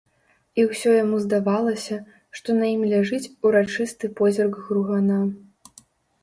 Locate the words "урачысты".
3.51-4.11